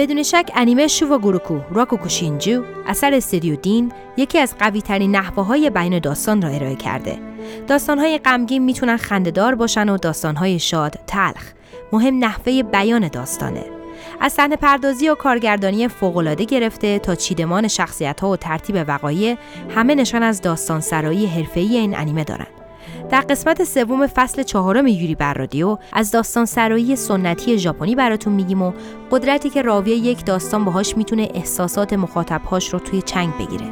بدون 0.00 0.22
شک 0.22 0.50
انیمه 0.54 0.86
شووا 0.86 1.18
گوروکو 1.18 1.60
راکوکو 1.70 2.08
شینجو 2.08 2.62
اثر 2.86 3.14
استودیو 3.14 3.56
دین 3.56 3.92
یکی 4.16 4.38
از 4.38 4.54
قوی 4.58 4.82
ترین 4.82 5.16
نحوه 5.16 5.44
های 5.44 5.70
بین 5.70 5.98
داستان 5.98 6.42
را 6.42 6.48
ارائه 6.48 6.76
کرده. 6.76 7.18
داستان 7.68 7.98
های 7.98 8.18
غمگین 8.18 8.62
می‌تونن 8.64 8.96
خندهدار 8.96 9.54
باشن 9.54 9.88
و 9.88 9.96
داستان 9.96 10.36
های 10.36 10.58
شاد 10.58 10.98
تلخ. 11.06 11.52
مهم 11.92 12.18
نحوه 12.18 12.62
بیان 12.62 13.08
داستانه. 13.08 13.79
از 14.20 14.32
صحنه 14.32 14.56
پردازی 14.56 15.08
و 15.08 15.14
کارگردانی 15.14 15.88
فوق‌العاده 15.88 16.44
گرفته 16.44 16.98
تا 16.98 17.14
چیدمان 17.14 17.68
شخصیت 17.68 18.20
ها 18.20 18.30
و 18.30 18.36
ترتیب 18.36 18.84
وقایع 18.88 19.36
همه 19.74 19.94
نشان 19.94 20.22
از 20.22 20.40
داستان 20.40 20.80
سرایی 20.80 21.26
حرفه‌ای 21.26 21.76
این 21.76 21.98
انیمه 21.98 22.24
دارند. 22.24 22.50
در 23.10 23.20
قسمت 23.20 23.64
سوم 23.64 24.06
فصل 24.06 24.42
چهارم 24.42 24.86
یوری 24.86 25.14
بر 25.14 25.34
رادیو 25.34 25.78
از 25.92 26.10
داستان 26.10 26.44
سرایی 26.44 26.96
سنتی 26.96 27.58
ژاپنی 27.58 27.94
براتون 27.94 28.32
میگیم 28.32 28.62
و 28.62 28.72
قدرتی 29.10 29.50
که 29.50 29.62
راوی 29.62 29.90
یک 29.90 30.24
داستان 30.24 30.64
باهاش 30.64 30.96
می‌تونه 30.96 31.28
احساسات 31.34 31.92
مخاطبهاش 31.92 32.72
رو 32.72 32.78
توی 32.78 33.02
چنگ 33.02 33.32
بگیره. 33.38 33.66